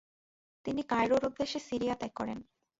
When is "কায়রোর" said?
0.83-1.23